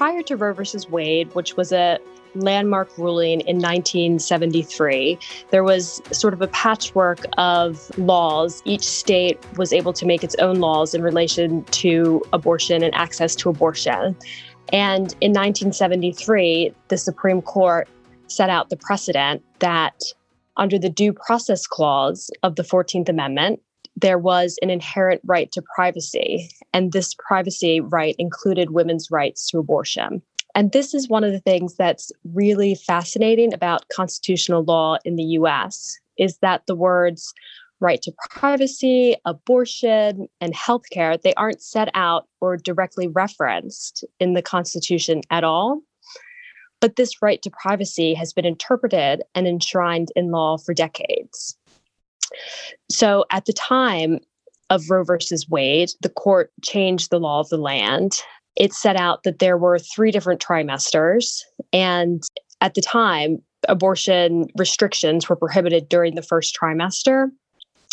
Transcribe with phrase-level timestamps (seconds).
[0.00, 1.98] prior to Roe versus Wade, which was a
[2.34, 5.18] landmark ruling in 1973,
[5.50, 8.62] there was sort of a patchwork of laws.
[8.64, 13.34] Each state was able to make its own laws in relation to abortion and access
[13.36, 14.16] to abortion.
[14.72, 17.86] And in 1973, the Supreme Court
[18.26, 20.00] set out the precedent that
[20.56, 23.60] under the Due Process Clause of the 14th Amendment,
[24.00, 26.48] there was an inherent right to privacy.
[26.72, 30.22] And this privacy right included women's rights to abortion.
[30.54, 35.22] And this is one of the things that's really fascinating about constitutional law in the
[35.22, 37.32] US is that the words
[37.80, 44.42] right to privacy, abortion, and healthcare, they aren't set out or directly referenced in the
[44.42, 45.80] Constitution at all.
[46.80, 51.56] But this right to privacy has been interpreted and enshrined in law for decades.
[52.90, 54.18] So at the time
[54.70, 58.22] of Roe versus Wade, the court changed the law of the land.
[58.56, 61.40] It set out that there were three different trimesters.
[61.72, 62.22] And
[62.60, 67.30] at the time, abortion restrictions were prohibited during the first trimester.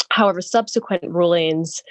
[0.09, 1.81] However, subsequent rulings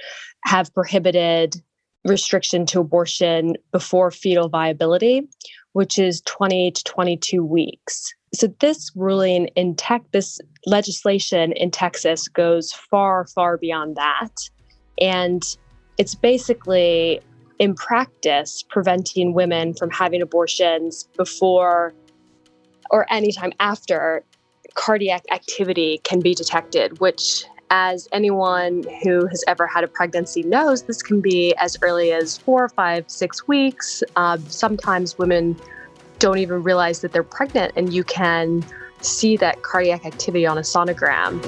[0.45, 1.57] have prohibited
[2.05, 5.29] restriction to abortion before fetal viability,
[5.73, 8.15] which is 20 to 22 weeks.
[8.35, 14.35] So this ruling in tech, this legislation in Texas goes far, far beyond that.
[15.01, 15.43] And
[15.99, 17.21] it's basically
[17.59, 21.95] in practice preventing women from having abortions before
[22.91, 24.23] or anytime after
[24.75, 30.83] cardiac activity can be detected, which as anyone who has ever had a pregnancy knows,
[30.83, 34.03] this can be as early as four, five, six weeks.
[34.15, 35.57] Uh, sometimes women
[36.19, 38.65] don't even realize that they're pregnant, and you can
[39.01, 41.43] see that cardiac activity on a sonogram.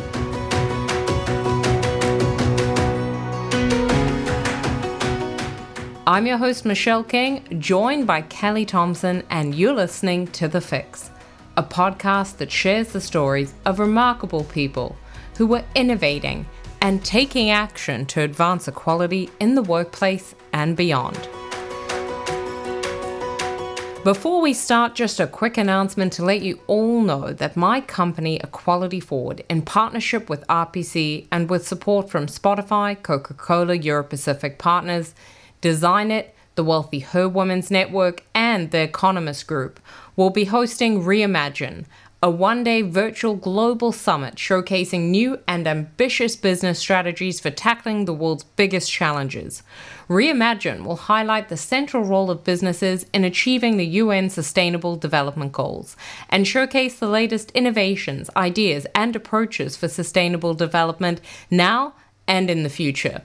[6.07, 11.11] I'm your host, Michelle King, joined by Kelly Thomson, and you're listening to The Fix,
[11.57, 14.97] a podcast that shares the stories of remarkable people
[15.37, 16.47] who are innovating
[16.81, 21.29] and taking action to advance equality in the workplace and beyond.
[24.09, 28.37] Before we start, just a quick announcement to let you all know that my company,
[28.37, 34.59] Equality Forward, in partnership with RPC and with support from Spotify, Coca Cola Europe Pacific
[34.59, 35.15] Partners,
[35.61, 39.79] Design It, the WealthiHer Women's Network, and the Economist Group,
[40.17, 41.85] will be hosting Reimagine,
[42.21, 48.13] a one day virtual global summit showcasing new and ambitious business strategies for tackling the
[48.13, 49.63] world's biggest challenges.
[50.09, 55.97] Reimagine will highlight the central role of businesses in achieving the UN Sustainable Development Goals
[56.29, 61.21] and showcase the latest innovations, ideas, and approaches for sustainable development
[61.53, 61.95] now
[62.27, 63.23] and in the future.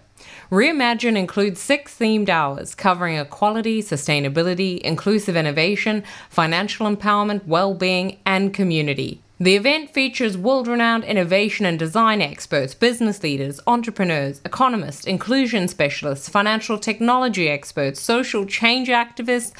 [0.53, 8.53] Reimagine includes six themed hours covering equality, sustainability, inclusive innovation, financial empowerment, well being, and
[8.53, 9.19] community.
[9.39, 16.29] The event features world renowned innovation and design experts, business leaders, entrepreneurs, economists, inclusion specialists,
[16.29, 19.53] financial technology experts, social change activists,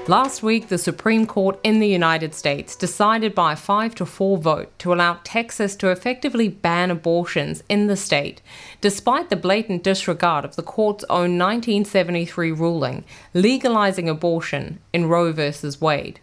[0.09, 4.37] Last week, the Supreme Court in the United States decided by a 5 to 4
[4.37, 8.43] vote to allow Texas to effectively ban abortions in the state,
[8.81, 15.53] despite the blatant disregard of the court's own 1973 ruling legalizing abortion in Roe v.
[15.81, 16.19] Wade.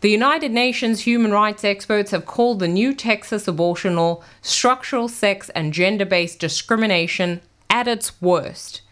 [0.00, 5.50] The United Nations human rights experts have called the new Texas abortion law structural sex
[5.50, 8.82] and gender based discrimination at its worst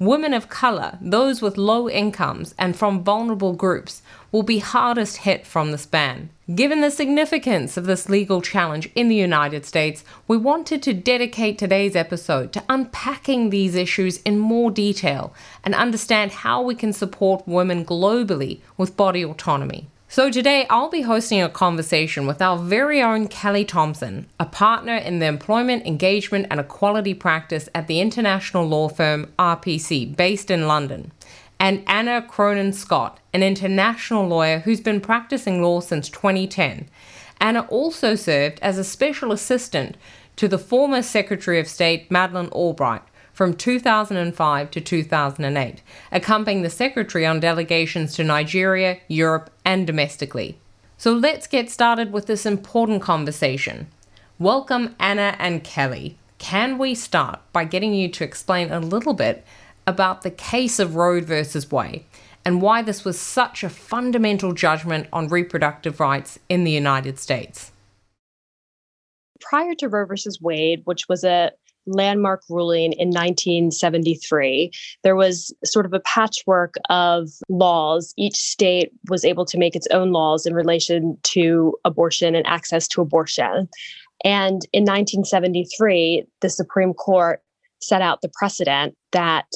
[0.00, 4.00] Women of color, those with low incomes, and from vulnerable groups
[4.32, 6.30] will be hardest hit from this ban.
[6.54, 11.58] Given the significance of this legal challenge in the United States, we wanted to dedicate
[11.58, 17.46] today's episode to unpacking these issues in more detail and understand how we can support
[17.46, 19.86] women globally with body autonomy.
[20.12, 24.96] So, today I'll be hosting a conversation with our very own Kelly Thomson, a partner
[24.96, 30.66] in the employment, engagement, and equality practice at the international law firm RPC, based in
[30.66, 31.12] London,
[31.60, 36.88] and Anna Cronin Scott, an international lawyer who's been practicing law since 2010.
[37.40, 39.96] Anna also served as a special assistant
[40.34, 43.02] to the former Secretary of State Madeleine Albright
[43.40, 45.82] from 2005 to 2008,
[46.12, 50.58] accompanying the Secretary on delegations to Nigeria, Europe, and domestically.
[50.98, 53.86] So let's get started with this important conversation.
[54.38, 56.18] Welcome, Anna and Kelly.
[56.36, 59.42] Can we start by getting you to explain a little bit
[59.86, 62.04] about the case of Roe versus Wade
[62.44, 67.72] and why this was such a fundamental judgment on reproductive rights in the United States?
[69.40, 71.52] Prior to Roe versus Wade, which was a
[71.86, 74.70] landmark ruling in 1973,
[75.02, 78.12] there was sort of a patchwork of laws.
[78.16, 82.86] Each state was able to make its own laws in relation to abortion and access
[82.88, 83.68] to abortion.
[84.24, 87.42] And in 1973, the Supreme Court
[87.80, 89.46] set out the precedent that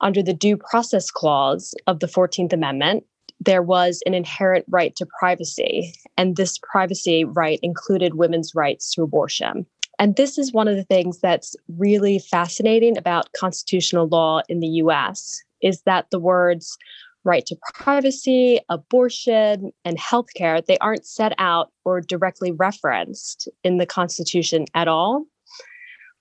[0.00, 3.04] under the Due Process Clause of the 14th Amendment,
[3.40, 5.92] there was an inherent right to privacy.
[6.16, 9.66] And this privacy right included women's rights to abortion.
[10.02, 14.66] And this is one of the things that's really fascinating about constitutional law in the
[14.66, 16.76] US is that the words
[17.22, 23.86] right to privacy, abortion, and healthcare, they aren't set out or directly referenced in the
[23.86, 25.24] Constitution at all.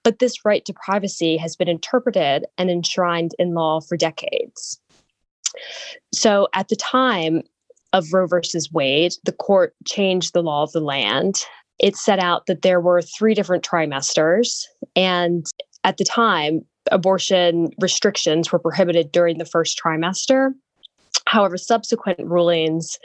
[0.03, 4.79] But this right to privacy has been interpreted and enshrined in law for decades.
[6.13, 7.41] So at the time
[7.93, 11.43] of Roe versus Wade, the court changed the law of the land.
[11.81, 14.65] It set out that there were three different trimesters.
[14.95, 15.45] And
[15.83, 16.61] at the time,
[16.91, 20.51] abortion restrictions were prohibited during the first trimester.
[21.25, 22.99] However, subsequent rulings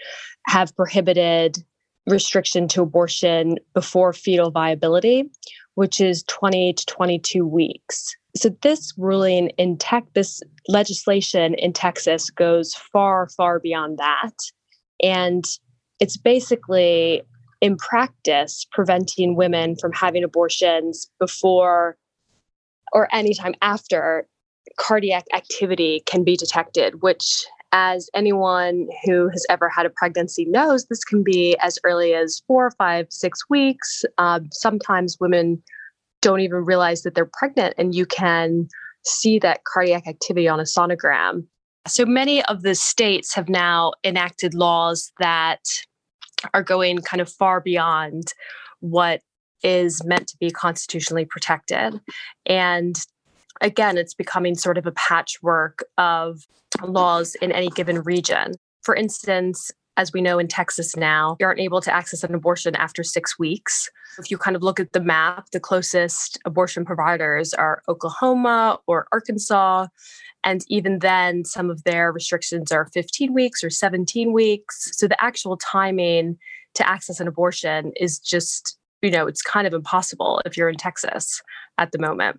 [0.47, 1.59] have prohibited
[2.07, 5.31] restriction to abortion before fetal viability,
[5.75, 8.15] which is 20 to 22 weeks.
[8.37, 14.35] So this ruling in tech, this legislation in Texas goes far, far beyond that.
[15.03, 15.45] And
[15.99, 17.23] it's basically
[17.61, 21.97] in practice preventing women from having abortions before
[22.93, 24.27] or anytime after
[24.79, 30.87] cardiac activity can be detected, which as anyone who has ever had a pregnancy knows,
[30.87, 34.05] this can be as early as four, five, six weeks.
[34.19, 35.63] Um, sometimes women
[36.23, 38.69] don't even realize that they're pregnant, and you can
[39.05, 41.45] see that cardiac activity on a sonogram.
[41.87, 45.61] So many of the states have now enacted laws that
[46.55, 48.33] are going kind of far beyond
[48.81, 49.21] what
[49.63, 52.01] is meant to be constitutionally protected.
[52.45, 52.97] And
[53.61, 56.47] again, it's becoming sort of a patchwork of
[56.83, 58.53] laws in any given region.
[58.83, 62.77] For instance, as we know in Texas now, you aren't able to access an abortion
[62.77, 63.89] after six weeks.
[64.19, 69.07] If you kind of look at the map, the closest abortion providers are Oklahoma or
[69.11, 69.87] Arkansas.
[70.47, 74.93] And even then, some of their restrictions are 15 weeks or 17 weeks.
[74.97, 76.39] So the actual timing
[76.75, 80.77] to access an abortion is just, you know, it's kind of impossible if you're in
[80.77, 81.43] Texas
[81.79, 82.37] at the moment.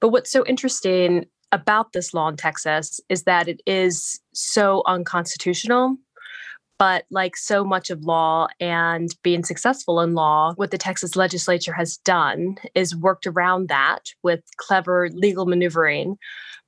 [0.00, 5.96] But what's so interesting about this law in Texas is that it is so unconstitutional.
[6.80, 11.74] But like so much of law and being successful in law, what the Texas legislature
[11.74, 16.16] has done is worked around that with clever legal maneuvering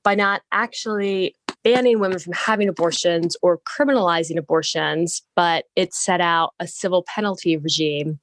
[0.03, 1.35] by not actually
[1.65, 7.57] banning women from having abortions or criminalizing abortions, but it set out a civil penalty
[7.57, 8.19] regime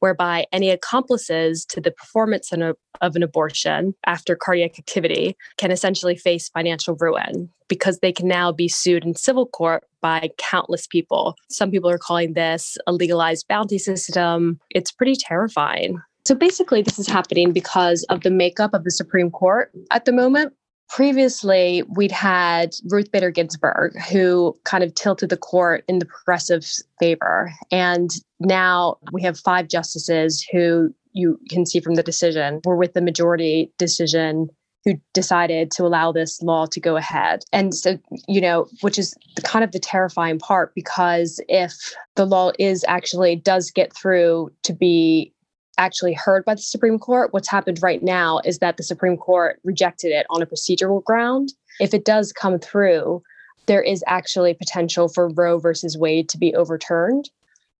[0.00, 6.48] whereby any accomplices to the performance of an abortion after cardiac activity can essentially face
[6.48, 11.36] financial ruin because they can now be sued in civil court by countless people.
[11.50, 14.58] Some people are calling this a legalized bounty system.
[14.70, 16.02] It's pretty terrifying.
[16.24, 20.12] So basically, this is happening because of the makeup of the Supreme Court at the
[20.12, 20.52] moment
[20.92, 26.66] previously we'd had Ruth Bader Ginsburg, who kind of tilted the court in the progressive
[27.00, 27.50] favor.
[27.70, 32.92] And now we have five justices who you can see from the decision were with
[32.92, 34.48] the majority decision
[34.84, 37.44] who decided to allow this law to go ahead.
[37.52, 42.52] And so, you know, which is kind of the terrifying part because if the law
[42.58, 45.31] is actually does get through to be
[45.78, 47.32] actually heard by the Supreme Court.
[47.32, 51.52] What's happened right now is that the Supreme Court rejected it on a procedural ground.
[51.80, 53.22] If it does come through,
[53.66, 57.30] there is actually potential for Roe versus Wade to be overturned.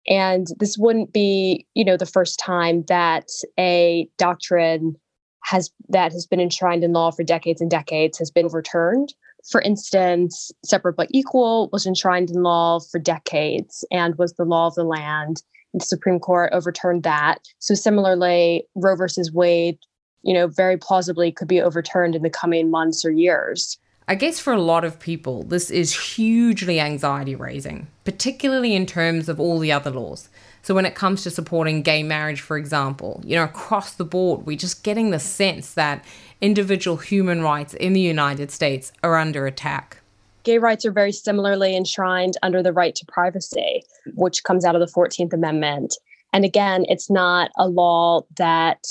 [0.08, 4.96] And this wouldn't be, you know, the first time that a doctrine
[5.44, 9.14] has that has been enshrined in law for decades and decades has been overturned.
[9.50, 14.68] For instance, separate but equal was enshrined in law for decades and was the law
[14.68, 15.42] of the land
[15.80, 17.38] the Supreme Court overturned that.
[17.58, 19.78] So similarly, Roe versus Wade,
[20.22, 23.78] you know, very plausibly could be overturned in the coming months or years.
[24.08, 29.28] I guess for a lot of people, this is hugely anxiety raising, particularly in terms
[29.28, 30.28] of all the other laws.
[30.62, 34.44] So when it comes to supporting gay marriage, for example, you know, across the board,
[34.44, 36.04] we're just getting the sense that
[36.40, 40.01] individual human rights in the United States are under attack.
[40.42, 43.84] Gay rights are very similarly enshrined under the right to privacy,
[44.14, 45.96] which comes out of the 14th Amendment.
[46.32, 48.84] And again, it's not a law that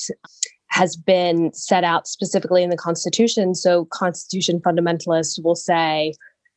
[0.67, 3.55] has been set out specifically in the Constitution.
[3.55, 6.13] So, Constitution fundamentalists will say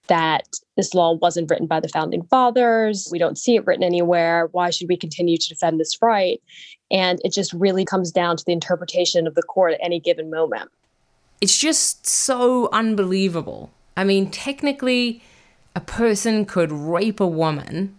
[0.06, 0.46] that
[0.76, 3.08] this law wasn't written by the founding fathers.
[3.10, 4.48] We don't see it written anywhere.
[4.52, 6.40] Why should we continue to defend this right?
[6.90, 10.30] And it just really comes down to the interpretation of the court at any given
[10.30, 10.70] moment.
[11.40, 13.70] It's just so unbelievable.
[13.96, 15.22] I mean, technically,
[15.74, 17.96] a person could rape a woman,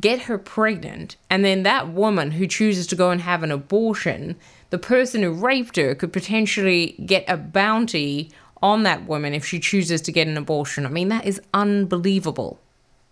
[0.00, 4.36] get her pregnant, and then that woman who chooses to go and have an abortion,
[4.70, 8.30] the person who raped her could potentially get a bounty
[8.62, 10.86] on that woman if she chooses to get an abortion.
[10.86, 12.58] I mean, that is unbelievable.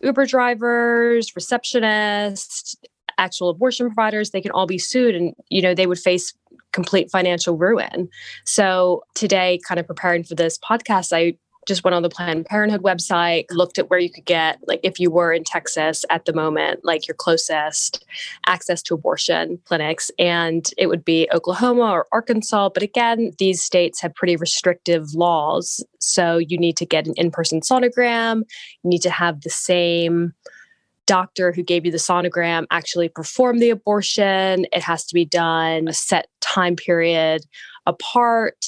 [0.01, 2.77] Uber drivers, receptionists,
[3.19, 6.35] actual abortion providers, they can all be sued and, you know, they would face
[6.73, 8.09] complete financial ruin.
[8.45, 11.37] So today, kind of preparing for this podcast, I
[11.67, 14.99] just went on the Planned Parenthood website, looked at where you could get, like if
[14.99, 18.05] you were in Texas at the moment, like your closest
[18.47, 22.71] access to abortion clinics, and it would be Oklahoma or Arkansas.
[22.71, 25.85] But again, these states have pretty restrictive laws.
[26.01, 28.43] So you need to get an in person sonogram,
[28.83, 30.35] you need to have the same
[31.07, 34.67] doctor who gave you the sonogram actually perform the abortion.
[34.73, 37.45] It has to be done a set time period
[37.87, 38.67] apart.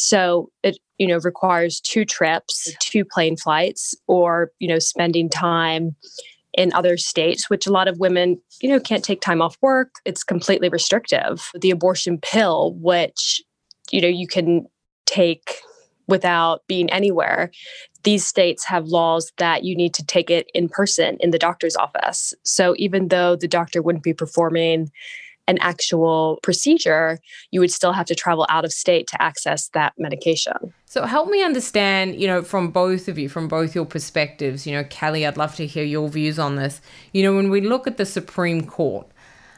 [0.00, 5.94] So it you know requires two trips two plane flights or you know spending time
[6.54, 9.96] in other states which a lot of women you know can't take time off work.
[10.06, 11.50] It's completely restrictive.
[11.60, 13.42] The abortion pill which
[13.90, 14.66] you know you can
[15.04, 15.56] take
[16.08, 17.50] without being anywhere.
[18.02, 21.76] These states have laws that you need to take it in person in the doctor's
[21.76, 22.32] office.
[22.42, 24.90] So even though the doctor wouldn't be performing
[25.50, 27.18] an actual procedure,
[27.50, 30.72] you would still have to travel out of state to access that medication.
[30.86, 34.72] So help me understand, you know, from both of you, from both your perspectives, you
[34.72, 36.80] know, Kelly, I'd love to hear your views on this.
[37.12, 39.08] You know, when we look at the Supreme Court,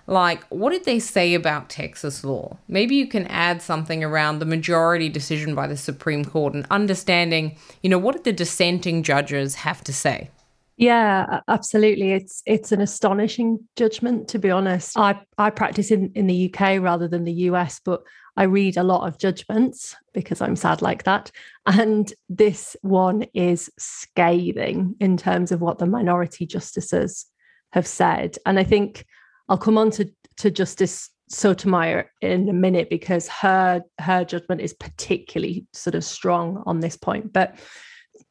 [0.07, 2.57] like what did they say about Texas law?
[2.69, 7.57] Maybe you can add something around the majority decision by the Supreme Court and understanding,
[7.83, 10.31] you know, what did the dissenting judges have to say?
[10.76, 12.12] Yeah, absolutely.
[12.12, 14.97] It's it's an astonishing judgment, to be honest.
[14.99, 18.02] I, I practice in, in the UK rather than the US, but
[18.37, 21.31] I read a lot of judgments because I'm sad like that.
[21.67, 27.26] And this one is scathing in terms of what the minority justices
[27.73, 28.38] have said.
[28.47, 29.05] And I think
[29.49, 34.73] I'll come on to, to Justice Sotomayor in a minute because her her judgment is
[34.73, 37.33] particularly sort of strong on this point.
[37.33, 37.57] But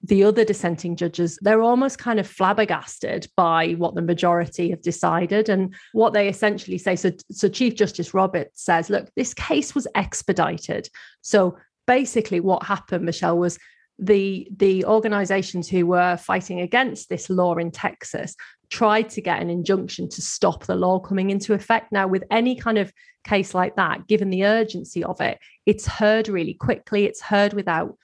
[0.03, 5.49] the other dissenting judges, they're almost kind of flabbergasted by what the majority have decided
[5.49, 6.95] and what they essentially say.
[6.95, 10.89] So, so Chief Justice Roberts says, look, this case was expedited.
[11.21, 13.59] So basically, what happened, Michelle, was
[13.99, 18.35] the the organizations who were fighting against this law in Texas
[18.69, 21.91] tried to get an injunction to stop the law coming into effect.
[21.91, 22.91] Now, with any kind of
[23.25, 27.05] case like that, given the urgency of it, it's heard really quickly.
[27.05, 27.97] It's heard without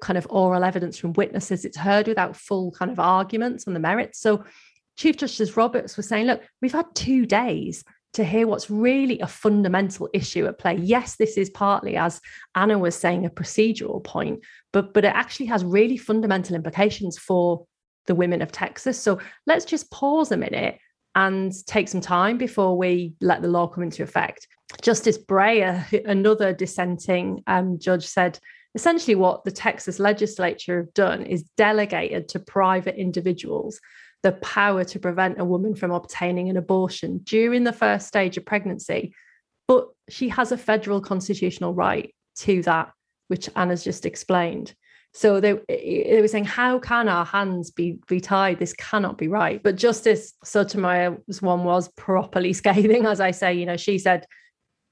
[0.00, 1.64] kind of oral evidence from witnesses.
[1.64, 4.20] It's heard without full kind of arguments on the merits.
[4.20, 4.44] So
[4.96, 9.26] Chief Justice Roberts was saying, look, we've had two days to hear what's really a
[9.26, 10.76] fundamental issue at play.
[10.76, 12.20] Yes, this is partly, as
[12.54, 14.40] Anna was saying, a procedural point,
[14.72, 17.66] but but it actually has really fundamental implications for
[18.06, 19.00] the women of Texas.
[19.00, 20.78] So let's just pause a minute
[21.14, 24.48] and take some time before we let the law come into effect.
[24.82, 28.38] Justice Breyer, another dissenting um, judge, said
[28.74, 33.80] essentially what the Texas legislature have done is delegated to private individuals
[34.22, 38.44] the power to prevent a woman from obtaining an abortion during the first stage of
[38.44, 39.14] pregnancy.
[39.66, 42.92] But she has a federal constitutional right to that,
[43.28, 44.74] which Anna's just explained.
[45.14, 48.58] So they, they were saying, how can our hands be, be tied?
[48.58, 49.62] This cannot be right.
[49.62, 53.54] But Justice Sotomayor's one was properly scathing, as I say.
[53.54, 54.26] You know, she said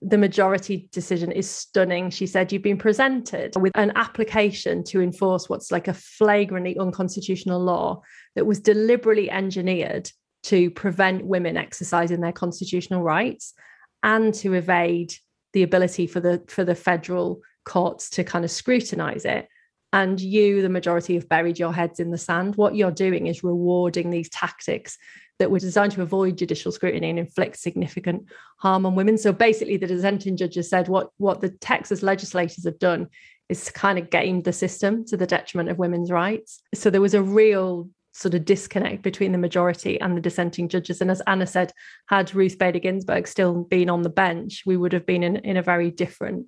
[0.03, 2.11] the majority decision is stunning.
[2.11, 7.61] She said, You've been presented with an application to enforce what's like a flagrantly unconstitutional
[7.61, 8.03] law
[8.35, 10.11] that was deliberately engineered
[10.45, 13.55] to prevent women exercising their constitutional rights
[14.03, 15.15] and to evade
[15.53, 19.49] the ability for the for the federal courts to kind of scrutinize it
[19.93, 23.43] and you the majority have buried your heads in the sand what you're doing is
[23.43, 24.99] rewarding these tactics
[25.39, 28.25] that were designed to avoid judicial scrutiny and inflict significant
[28.59, 29.19] harm on women.
[29.19, 33.09] So basically, the dissenting judges said what, what the Texas legislators have done
[33.49, 36.63] is kind of gamed the system to the detriment of women's rights.
[36.75, 41.03] So there was a real sort of disconnect between the majority and the dissenting judges.
[41.03, 41.73] And as Anna said,
[42.09, 45.59] had Ruth Bader Ginsburg still been on the bench, we would have been in, in
[45.59, 46.47] a very different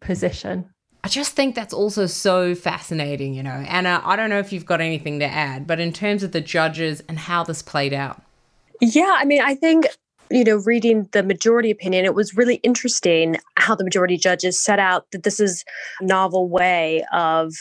[0.00, 0.70] position.
[1.04, 3.50] I just think that's also so fascinating, you know.
[3.50, 6.40] Anna, I don't know if you've got anything to add, but in terms of the
[6.40, 8.22] judges and how this played out.
[8.80, 9.86] Yeah, I mean, I think
[10.32, 14.78] you know, reading the majority opinion, it was really interesting how the majority judges set
[14.78, 15.62] out that this is
[16.00, 17.52] a novel way of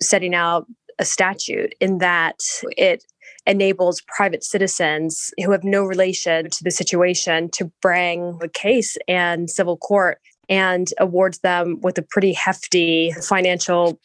[0.00, 0.66] setting out
[0.98, 2.40] a statute in that
[2.76, 3.04] it
[3.46, 9.50] enables private citizens who have no relation to the situation to bring a case and
[9.50, 13.98] civil court and awards them with a pretty hefty financial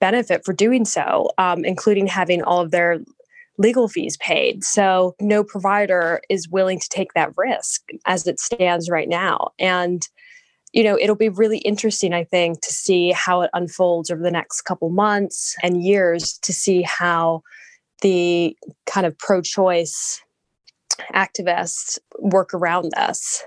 [0.00, 2.98] benefit for doing so, um, including having all of their
[3.56, 4.64] legal fees paid.
[4.64, 9.52] So no provider is willing to take that risk as it stands right now.
[9.58, 10.06] And
[10.72, 14.30] you know, it'll be really interesting, I think, to see how it unfolds over the
[14.30, 17.42] next couple months and years to see how
[18.02, 20.20] the kind of pro choice
[21.14, 23.44] activists work around this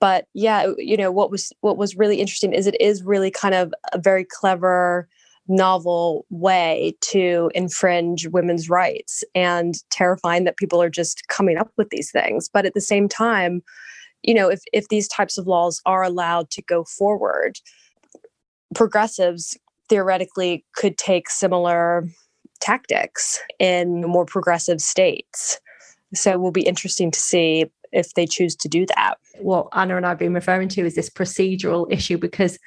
[0.00, 3.54] but yeah you know what was what was really interesting is it is really kind
[3.54, 5.08] of a very clever
[5.48, 11.90] novel way to infringe women's rights and terrifying that people are just coming up with
[11.90, 12.48] these things.
[12.52, 13.62] But at the same time
[14.22, 17.58] you know if if these types of laws are allowed to go forward
[18.74, 19.56] progressives
[19.88, 22.06] theoretically could take similar
[22.60, 25.58] tactics in more progressive states.
[26.14, 29.14] So it will be interesting to see if they choose to do that.
[29.40, 32.58] What Anna and I have been referring to is this procedural issue because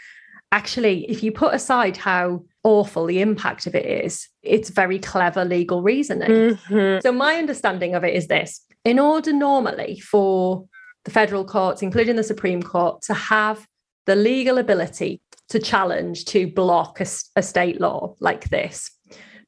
[0.51, 5.43] actually, if you put aside how awful the impact of it is, it's very clever
[5.43, 6.29] legal reasoning.
[6.29, 7.01] Mm-hmm.
[7.01, 10.65] So, my understanding of it is this in order normally for
[11.05, 13.67] the federal courts, including the Supreme Court, to have
[14.05, 18.91] the legal ability to challenge, to block a, a state law like this,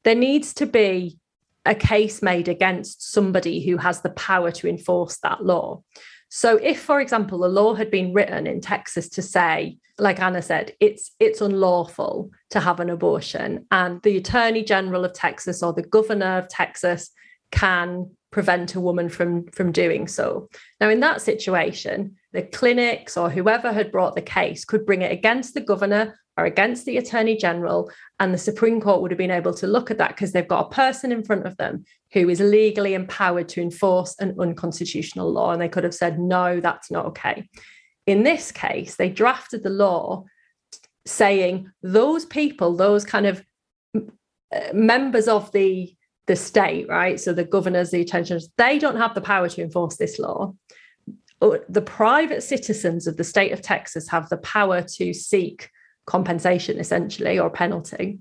[0.04, 1.18] there needs to be
[1.66, 5.82] a case made against somebody who has the power to enforce that law.
[6.28, 10.42] So if, for example, a law had been written in Texas to say, like Anna
[10.42, 15.72] said, it's it's unlawful to have an abortion, and the Attorney General of Texas or
[15.72, 17.10] the governor of Texas
[17.50, 20.48] can prevent a woman from from doing so.
[20.80, 25.12] Now, in that situation, the clinics or whoever had brought the case could bring it
[25.12, 29.30] against the governor or against the attorney general and the supreme court would have been
[29.30, 32.28] able to look at that because they've got a person in front of them who
[32.28, 36.90] is legally empowered to enforce an unconstitutional law and they could have said no that's
[36.90, 37.48] not okay.
[38.06, 40.24] In this case they drafted the law
[41.06, 43.44] saying those people those kind of
[43.94, 44.00] uh,
[44.72, 45.94] members of the
[46.26, 49.96] the state right so the governors the attentions they don't have the power to enforce
[49.96, 50.52] this law.
[51.40, 55.70] The private citizens of the state of Texas have the power to seek
[56.06, 58.20] compensation essentially or penalty.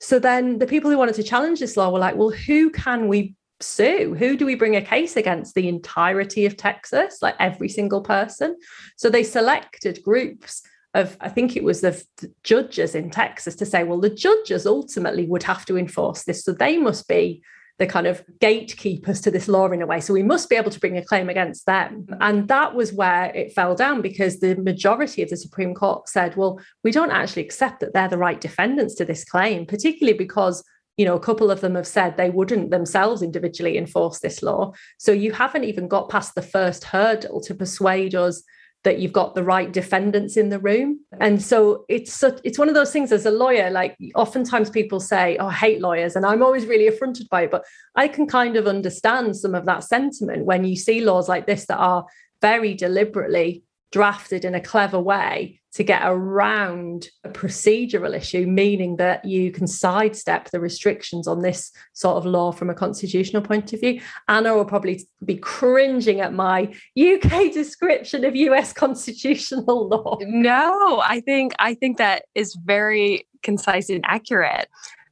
[0.00, 3.08] So then the people who wanted to challenge this law were like, well, who can
[3.08, 4.14] we sue?
[4.18, 5.54] Who do we bring a case against?
[5.54, 8.56] The entirety of Texas, like every single person.
[8.96, 10.62] So they selected groups
[10.94, 12.02] of, I think it was the
[12.42, 16.44] judges in Texas to say, well, the judges ultimately would have to enforce this.
[16.44, 17.42] So they must be
[17.80, 20.00] the kind of gatekeepers to this law in a way.
[20.00, 22.02] So we must be able to bring a claim against them.
[22.02, 22.14] Mm-hmm.
[22.20, 26.36] And that was where it fell down because the majority of the Supreme Court said,
[26.36, 30.62] well, we don't actually accept that they're the right defendants to this claim, particularly because
[30.98, 34.72] you know, a couple of them have said they wouldn't themselves individually enforce this law.
[34.98, 38.42] So you haven't even got past the first hurdle to persuade us
[38.84, 41.00] that you've got the right defendants in the room.
[41.20, 45.00] And so it's such, it's one of those things as a lawyer, like oftentimes people
[45.00, 46.16] say, oh, I hate lawyers.
[46.16, 47.50] And I'm always really affronted by it.
[47.50, 47.64] But
[47.94, 51.66] I can kind of understand some of that sentiment when you see laws like this
[51.66, 52.06] that are
[52.40, 59.24] very deliberately drafted in a clever way to get around a procedural issue, meaning that
[59.24, 63.80] you can sidestep the restrictions on this sort of law from a constitutional point of
[63.80, 64.00] view.
[64.28, 70.18] Anna will probably be cringing at my UK description of US constitutional law.
[70.22, 74.68] No, I think I think that is very concise and accurate.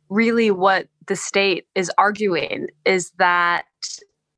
[0.09, 3.65] Really, what the state is arguing is that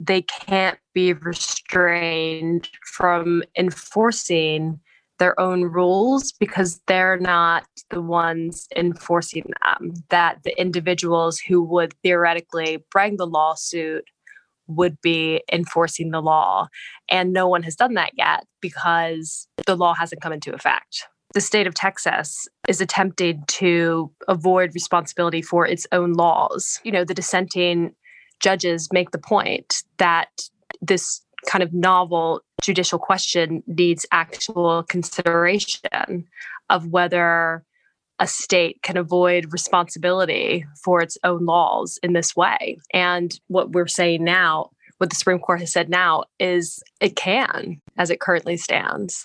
[0.01, 4.81] they can't be restrained from enforcing
[5.19, 9.93] their own rules because they're not the ones enforcing them.
[10.09, 14.05] That the individuals who would theoretically bring the lawsuit
[14.67, 16.69] would be enforcing the law.
[17.11, 21.07] And no one has done that yet because the law hasn't come into effect.
[21.35, 26.81] The state of Texas is attempting to avoid responsibility for its own laws.
[26.83, 27.95] You know, the dissenting
[28.41, 30.29] judges make the point that
[30.81, 36.27] this kind of novel judicial question needs actual consideration
[36.69, 37.65] of whether
[38.19, 42.77] a state can avoid responsibility for its own laws in this way.
[42.93, 47.81] And what we're saying now, what the Supreme Court has said now, is it can
[47.97, 49.25] as it currently stands.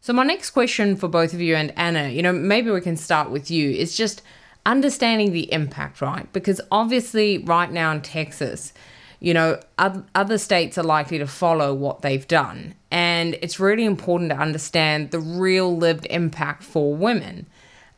[0.00, 2.96] So, my next question for both of you and Anna, you know, maybe we can
[2.96, 4.22] start with you, is just
[4.66, 6.30] understanding the impact, right?
[6.32, 8.72] Because obviously, right now in Texas,
[9.20, 12.74] you know, other states are likely to follow what they've done.
[12.90, 17.46] And it's really important to understand the real lived impact for women.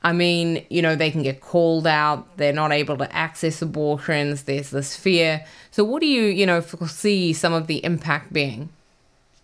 [0.02, 4.44] I mean, you know, they can get called out, they're not able to access abortions,
[4.44, 5.44] there's this fear.
[5.72, 8.68] So, what do you, you know, foresee some of the impact being?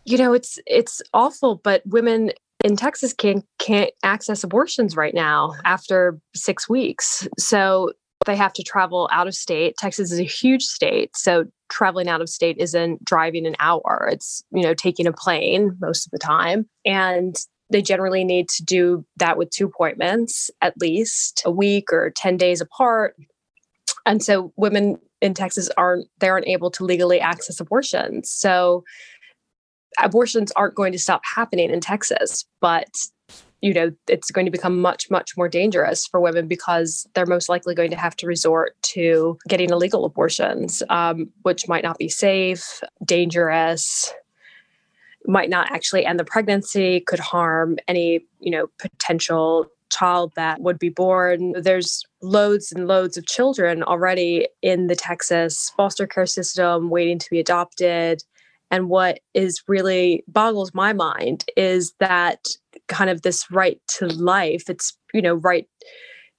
[0.05, 2.31] You know, it's it's awful, but women
[2.65, 7.27] in Texas can't can't access abortions right now after six weeks.
[7.39, 7.93] So
[8.25, 9.77] they have to travel out of state.
[9.79, 14.09] Texas is a huge state, so traveling out of state isn't driving an hour.
[14.11, 17.37] It's you know taking a plane most of the time, and
[17.71, 22.37] they generally need to do that with two appointments at least a week or ten
[22.37, 23.17] days apart.
[24.05, 28.31] And so women in Texas aren't they aren't able to legally access abortions.
[28.31, 28.85] So
[30.01, 32.89] abortions aren't going to stop happening in Texas, but
[33.63, 37.49] you know it's going to become much much more dangerous for women because they're most
[37.49, 42.09] likely going to have to resort to getting illegal abortions um, which might not be
[42.09, 44.13] safe dangerous
[45.27, 50.79] might not actually end the pregnancy could harm any you know potential child that would
[50.79, 51.53] be born.
[51.53, 57.31] There's loads and loads of children already in the texas foster care system waiting to
[57.31, 58.23] be adopted
[58.73, 62.49] and what is really boggles my mind is that
[62.89, 65.69] kind of this right to life, it's, you know, right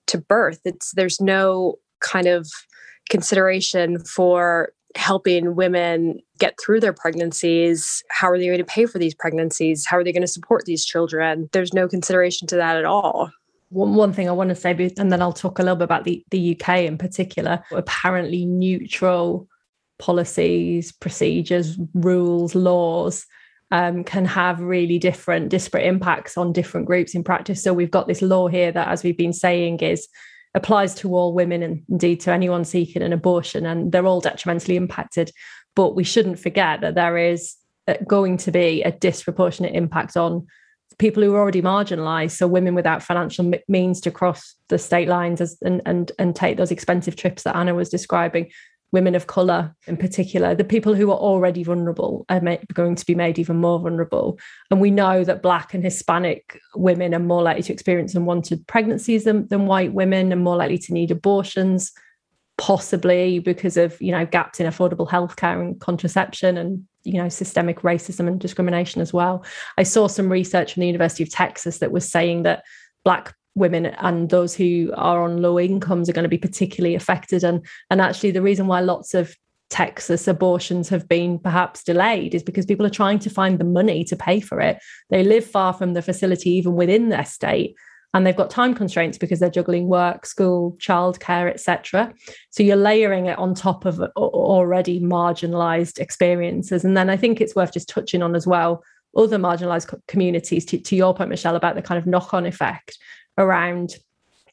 [0.08, 0.60] to birth.
[0.66, 2.50] It's there's no kind of
[3.10, 8.04] consideration for helping women get through their pregnancies.
[8.10, 9.86] How are they going to pay for these pregnancies?
[9.86, 11.50] How are they going to support these children?
[11.52, 13.32] There's no consideration to that at all.
[13.70, 16.24] One, thing I want to say, and then I'll talk a little bit about the,
[16.30, 19.48] the UK in particular, apparently neutral
[20.00, 23.26] policies, procedures, rules, laws
[23.72, 27.64] um, can have really different, disparate impacts on different groups in practice.
[27.64, 30.08] So we've got this law here that, as we've been saying, is
[30.56, 34.76] applies to all women and indeed to anyone seeking an abortion, and they're all detrimentally
[34.76, 35.32] impacted.
[35.76, 37.56] But we shouldn't forget that there is
[37.88, 40.46] uh, going to be a disproportionate impact on
[41.00, 45.42] people who are already marginalized so women without financial means to cross the state lines
[45.42, 48.52] as, and, and and take those expensive trips that anna was describing
[48.94, 52.40] women of colour in particular, the people who are already vulnerable are
[52.74, 54.40] going to be made even more vulnerable.
[54.70, 59.24] And we know that Black and Hispanic women are more likely to experience unwanted pregnancies
[59.24, 61.92] than, than white women and more likely to need abortions,
[62.60, 67.80] possibly because of, you know, gaps in affordable healthcare and contraception and, you know, systemic
[67.82, 69.44] racism and discrimination as well.
[69.76, 72.64] I saw some research from the University of Texas that was saying that
[73.04, 77.44] Black women and those who are on low incomes are going to be particularly affected
[77.44, 79.36] and and actually the reason why lots of
[79.70, 84.04] Texas abortions have been perhaps delayed is because people are trying to find the money
[84.04, 84.78] to pay for it.
[85.10, 87.76] They live far from the facility, even within their state,
[88.14, 92.14] and they've got time constraints because they're juggling work, school, childcare, etc.
[92.52, 96.86] So you're layering it on top of already marginalized experiences.
[96.86, 98.84] And then I think it's worth just touching on as well
[99.18, 100.66] other marginalized communities.
[100.66, 102.98] To, to your point, Michelle, about the kind of knock-on effect
[103.38, 103.96] around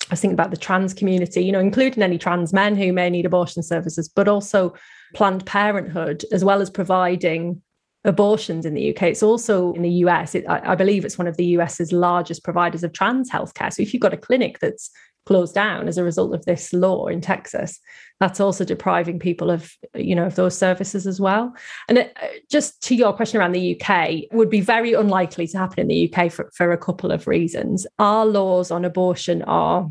[0.09, 3.11] I was thinking about the trans community, you know, including any trans men who may
[3.11, 4.75] need abortion services, but also
[5.15, 7.63] Planned Parenthood, as well as providing
[8.05, 9.05] abortions in the UK.
[9.05, 10.35] It's also in the US.
[10.35, 13.73] It, I, I, believe it's one of the US's largest providers of trans healthcare.
[13.73, 14.91] So if you've got a clinic that's
[15.27, 17.79] closed down as a result of this law in Texas,
[18.19, 21.55] that's also depriving people of, you know, of those services as well.
[21.89, 25.59] And it, uh, just to your question around the UK, would be very unlikely to
[25.59, 27.87] happen in the UK for, for a couple of reasons.
[27.99, 29.89] Our laws on abortion are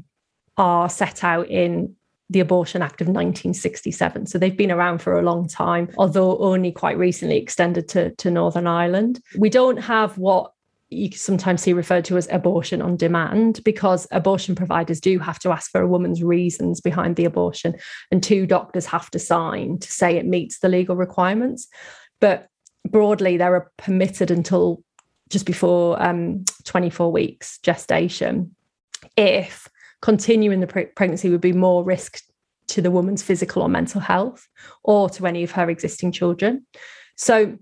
[0.57, 1.95] are set out in
[2.29, 4.27] the Abortion Act of 1967.
[4.27, 8.29] So they've been around for a long time, although only quite recently extended to, to
[8.29, 9.19] Northern Ireland.
[9.37, 10.51] We don't have what
[10.89, 15.51] you sometimes see referred to as abortion on demand because abortion providers do have to
[15.51, 17.75] ask for a woman's reasons behind the abortion
[18.11, 21.67] and two doctors have to sign to say it meets the legal requirements.
[22.19, 22.47] But
[22.87, 24.83] broadly they're permitted until
[25.29, 28.55] just before um, 24 weeks gestation.
[29.15, 29.67] If
[30.01, 32.21] continuing the pre- pregnancy would be more risk
[32.67, 34.47] to the woman's physical or mental health
[34.83, 36.65] or to any of her existing children.
[37.15, 37.57] So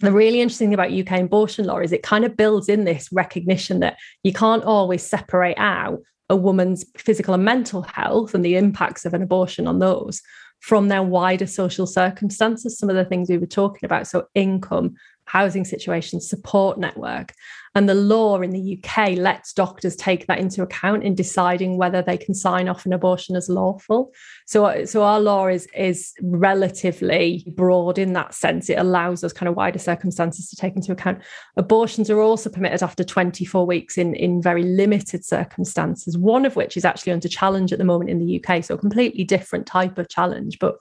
[0.00, 3.08] the really interesting thing about UK abortion law is it kind of builds in this
[3.12, 8.56] recognition that you can't always separate out a woman's physical and mental health and the
[8.56, 10.20] impacts of an abortion on those
[10.60, 14.06] from their wider social circumstances, some of the things we were talking about.
[14.06, 14.94] So, income,
[15.26, 17.32] housing situation, support network.
[17.76, 22.02] And the law in the UK lets doctors take that into account in deciding whether
[22.02, 24.12] they can sign off an abortion as lawful.
[24.46, 28.70] So, so our law is, is relatively broad in that sense.
[28.70, 31.20] It allows us kind of wider circumstances to take into account.
[31.56, 36.76] Abortions are also permitted after 24 weeks in, in very limited circumstances, one of which
[36.76, 38.62] is actually under challenge at the moment in the UK.
[38.62, 40.76] So a completely different type of challenge, but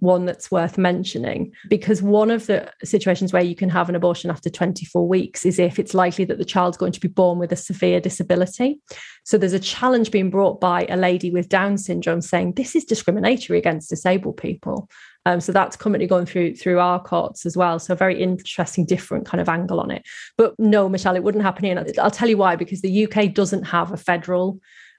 [0.00, 4.30] one that's worth mentioning because one of the situations where you can have an abortion
[4.30, 7.52] after 24 weeks is if it's likely that the child's going to be born with
[7.52, 8.80] a severe disability.
[9.24, 12.84] So there's a challenge being brought by a lady with Down syndrome saying this is
[12.84, 14.88] discriminatory against disabled people.
[15.26, 17.78] Um, so that's currently going through through our courts as well.
[17.78, 20.02] So very interesting, different kind of angle on it.
[20.38, 21.84] But no, Michelle, it wouldn't happen here.
[22.00, 24.58] I'll tell you why, because the UK doesn't have a federal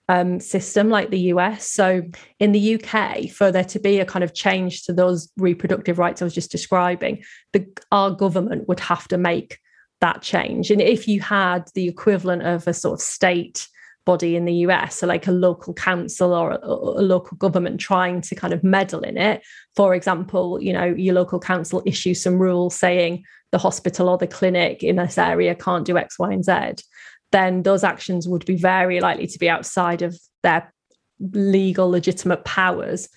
[0.10, 1.68] um, system like the US.
[1.68, 2.02] So
[2.40, 6.22] in the UK, for there to be a kind of change to those reproductive rights
[6.22, 9.60] I was just describing, the, our government would have to make
[10.02, 10.72] that change.
[10.72, 13.68] And if you had the equivalent of a sort of state
[14.04, 18.20] body in the US, so like a local council or a, a, local government trying
[18.22, 19.44] to kind of meddle in it.
[19.76, 24.28] For example, you know, your local council issues some rules saying the hospital or the
[24.28, 26.84] clinic in this area can't do X, Y, and Z
[27.32, 30.74] then those actions would be very likely to be outside of their
[31.20, 33.10] legal legitimate powers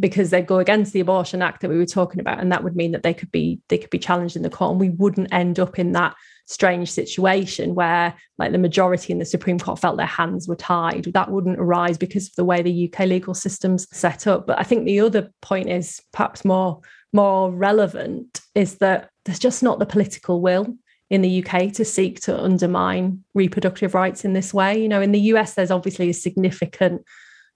[0.00, 2.74] because they go against the abortion act that we were talking about and that would
[2.74, 5.32] mean that they could be they could be challenged in the court and we wouldn't
[5.32, 6.14] end up in that
[6.46, 11.04] strange situation where like the majority in the supreme court felt their hands were tied.
[11.04, 14.46] That wouldn't arise because of the way the uk legal system's set up.
[14.46, 16.80] But i think the other point is perhaps more
[17.12, 20.74] more relevant is that there's just not the political will
[21.12, 24.80] in the UK to seek to undermine reproductive rights in this way.
[24.80, 27.04] You know, in the US, there's obviously a significant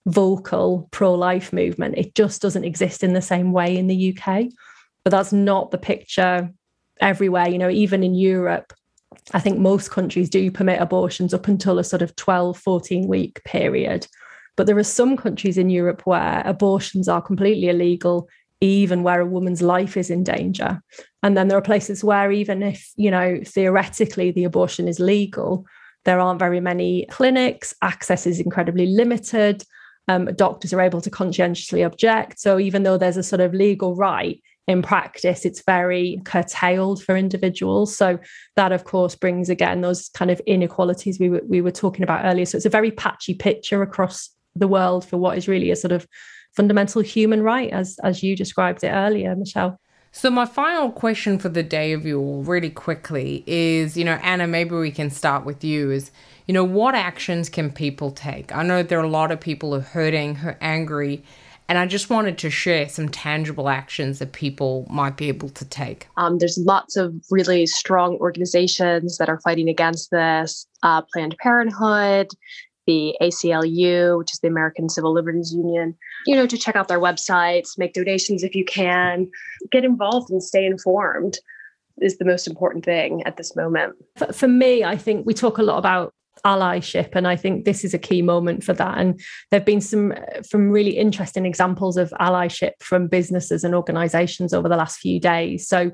[0.05, 1.97] vocal pro life movement.
[1.97, 4.45] It just doesn't exist in the same way in the UK.
[5.05, 6.51] But that's not the picture
[7.01, 7.49] everywhere.
[7.49, 8.75] You know, even in Europe,
[9.33, 13.42] I think most countries do permit abortions up until a sort of 12, 14 week
[13.45, 14.07] period.
[14.57, 18.29] But there are some countries in Europe where abortions are completely illegal
[18.61, 20.81] even where a woman's life is in danger.
[21.23, 25.66] And then there are places where, even if, you know, theoretically the abortion is legal,
[26.05, 29.64] there aren't very many clinics, access is incredibly limited.
[30.09, 32.38] Um, doctors are able to conscientiously object.
[32.38, 37.16] So even though there's a sort of legal right, in practice, it's very curtailed for
[37.16, 37.97] individuals.
[37.97, 38.19] So
[38.57, 42.25] that, of course, brings again those kind of inequalities we were, we were talking about
[42.25, 42.47] earlier.
[42.47, 45.92] So it's a very patchy picture across the world for what is really a sort
[45.92, 46.07] of
[46.57, 49.79] fundamental human right, as as you described it earlier, Michelle.
[50.12, 54.19] So my final question for the day of you all, really quickly, is you know
[54.23, 55.90] Anna, maybe we can start with you.
[55.90, 56.11] Is
[56.47, 58.55] you know what actions can people take?
[58.55, 61.23] I know there are a lot of people who are hurting, who are angry.
[61.69, 65.64] And I just wanted to share some tangible actions that people might be able to
[65.64, 66.07] take.
[66.16, 70.66] Um, there's lots of really strong organizations that are fighting against this.
[70.85, 72.29] Uh, Planned Parenthood,
[72.87, 75.96] the ACLU, which is the American Civil Liberties Union,
[76.27, 79.31] you know, to check out their websites, make donations if you can,
[79.70, 81.38] get involved and stay informed
[82.01, 83.94] is the most important thing at this moment.
[84.16, 86.12] For, for me, I think we talk a lot about
[86.44, 89.18] allyship and i think this is a key moment for that and
[89.51, 94.53] there have been some uh, from really interesting examples of allyship from businesses and organizations
[94.53, 95.90] over the last few days so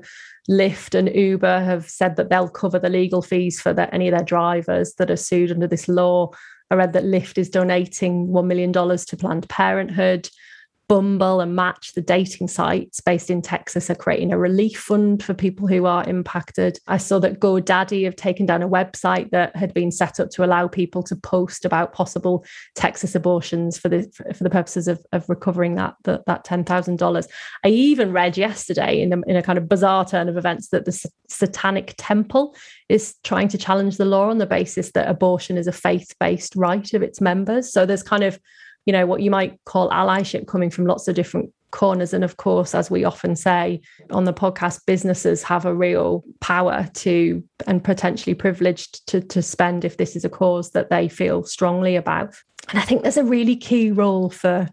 [0.49, 4.25] Lyft and Uber have said that they'll cover the legal fees for any of their
[4.25, 6.29] drivers that are sued under this law.
[6.73, 10.27] I read that Lyft is donating $1 million to Planned Parenthood.
[10.87, 15.33] Bumble and Match, the dating sites based in Texas, are creating a relief fund for
[15.33, 16.79] people who are impacted.
[16.87, 20.43] I saw that GoDaddy have taken down a website that had been set up to
[20.43, 24.03] allow people to post about possible Texas abortions for the
[24.35, 27.27] for the purposes of, of recovering that that, that ten thousand dollars.
[27.63, 30.85] I even read yesterday in a, in a kind of bizarre turn of events that
[30.85, 32.55] the Satanic Temple
[32.89, 36.55] is trying to challenge the law on the basis that abortion is a faith based
[36.55, 37.71] right of its members.
[37.71, 38.39] So there's kind of
[38.85, 42.13] you know, what you might call allyship coming from lots of different corners.
[42.13, 46.87] And of course, as we often say on the podcast, businesses have a real power
[46.93, 51.43] to and potentially privileged to, to spend if this is a cause that they feel
[51.43, 52.35] strongly about.
[52.69, 54.69] And I think there's a really key role for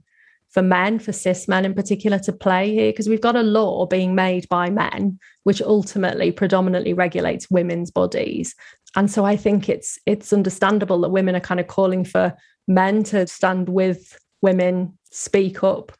[0.50, 3.86] for men, for cis men in particular, to play here, because we've got a law
[3.86, 8.56] being made by men, which ultimately predominantly regulates women's bodies.
[8.96, 12.34] And so I think it's it's understandable that women are kind of calling for
[12.70, 15.92] men to stand with women, speak up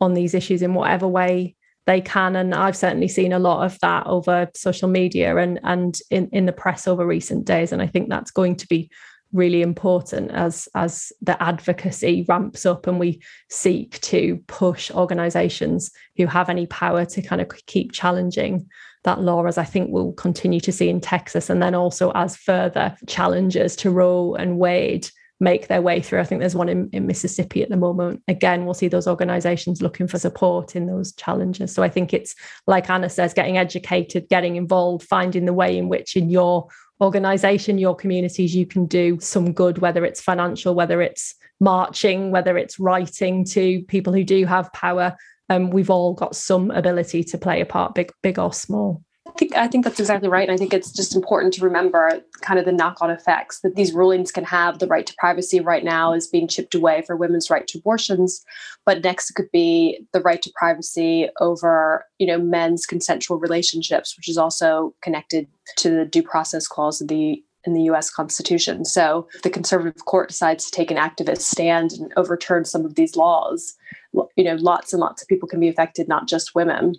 [0.00, 1.54] on these issues in whatever way
[1.86, 2.34] they can.
[2.34, 6.46] And I've certainly seen a lot of that over social media and and in, in
[6.46, 7.72] the press over recent days.
[7.72, 8.90] And I think that's going to be
[9.32, 16.26] really important as as the advocacy ramps up and we seek to push organizations who
[16.26, 18.66] have any power to kind of keep challenging
[19.04, 22.36] that law, as I think we'll continue to see in Texas, and then also as
[22.36, 26.20] further challenges to Roe and Wade make their way through.
[26.20, 28.22] I think there's one in, in Mississippi at the moment.
[28.26, 31.74] Again, we'll see those organizations looking for support in those challenges.
[31.74, 32.34] So I think it's
[32.66, 36.68] like Anna says, getting educated, getting involved, finding the way in which in your
[37.00, 42.56] organization, your communities, you can do some good, whether it's financial, whether it's marching, whether
[42.56, 45.16] it's writing to people who do have power.
[45.48, 49.02] Um, we've all got some ability to play a part, big, big or small.
[49.36, 50.48] I think I think that's exactly right.
[50.48, 53.92] And I think it's just important to remember kind of the knock-on effects that these
[53.92, 54.78] rulings can have.
[54.78, 58.42] The right to privacy right now is being chipped away for women's right to abortions,
[58.86, 64.16] but next it could be the right to privacy over, you know, men's consensual relationships,
[64.16, 65.46] which is also connected
[65.76, 68.86] to the due process clause of the in the US Constitution.
[68.86, 73.16] So the conservative court decides to take an activist stand and overturn some of these
[73.16, 73.74] laws,
[74.14, 76.94] you know, lots and lots of people can be affected, not just women.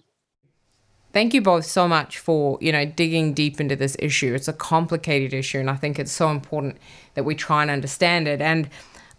[1.13, 4.33] Thank you both so much for, you know, digging deep into this issue.
[4.35, 6.77] It's a complicated issue and I think it's so important
[7.15, 8.41] that we try and understand it.
[8.41, 8.69] And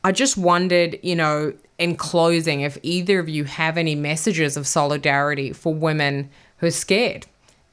[0.05, 4.67] I just wondered, you know, in closing, if either of you have any messages of
[4.67, 7.27] solidarity for women who are scared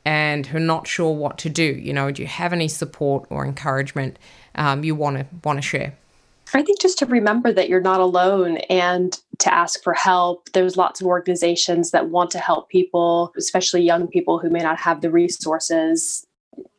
[0.06, 1.64] and who are not sure what to do.
[1.64, 4.18] You know, do you have any support or encouragement
[4.54, 5.96] um, you want to want to share?
[6.54, 10.50] I think just to remember that you're not alone and to ask for help.
[10.54, 14.80] There's lots of organizations that want to help people, especially young people who may not
[14.80, 16.26] have the resources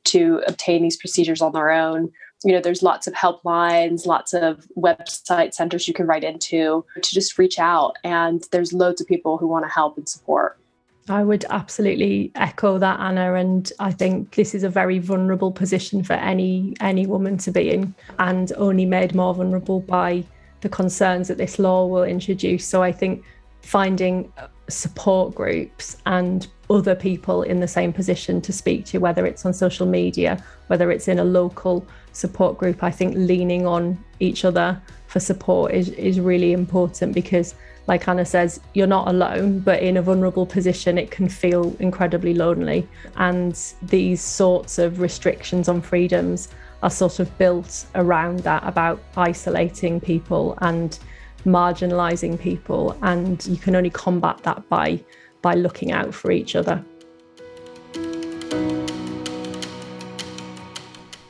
[0.05, 2.12] to obtain these procedures on their own.
[2.45, 7.14] You know, there's lots of helplines, lots of website centers you can write into to
[7.14, 7.97] just reach out.
[8.05, 10.59] And there's loads of people who want to help and support.
[11.09, 13.35] I would absolutely echo that, Anna.
[13.35, 17.71] And I think this is a very vulnerable position for any any woman to be
[17.71, 20.25] in, and only made more vulnerable by
[20.66, 22.66] the concerns that this law will introduce.
[22.66, 23.22] So I think
[23.62, 24.33] finding
[24.68, 29.55] support groups and other people in the same position to speak to, whether it's on
[29.55, 34.83] social media, whether it's in a local support group, I think leaning on each other
[35.07, 37.55] for support is, is really important because
[37.87, 42.35] like Anna says, you're not alone, but in a vulnerable position, it can feel incredibly
[42.35, 42.88] lonely.
[43.14, 46.48] And these sorts of restrictions on freedoms
[46.83, 50.99] are sort of built around that about isolating people and
[51.45, 52.97] marginalizing people.
[53.03, 55.01] And you can only combat that by,
[55.43, 56.85] by looking out for each other.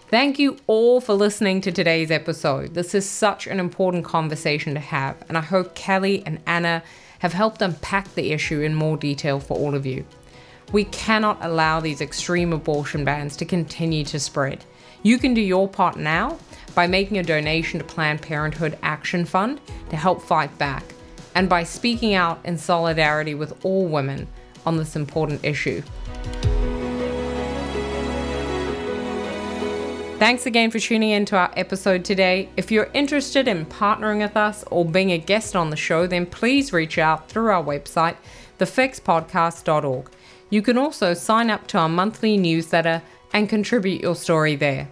[0.09, 2.75] Thank you all for listening to today's episode.
[2.75, 6.83] This is such an important conversation to have, and I hope Kelly and Anna
[7.19, 10.07] have helped unpack the issue in more detail for all of you.
[10.73, 14.65] We cannot allow these extreme abortion bans to continue to spread.
[15.03, 16.39] You can do your part now
[16.75, 20.85] by making a donation to Planned Parenthood Action Fund to help fight back,
[21.35, 24.29] and by speaking out in solidarity with all women
[24.65, 25.83] on this important issue.
[30.19, 32.49] Thanks again for tuning in to our episode today.
[32.57, 36.25] If you're interested in partnering with us or being a guest on the show, then
[36.25, 38.17] please reach out through our website,
[38.59, 40.11] thefexpodcast.org.
[40.49, 43.03] You can also sign up to our monthly newsletter
[43.37, 44.89] and contribute your story there.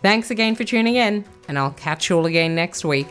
[0.00, 3.06] Thanks again for tuning in, and I'll catch you all again next week.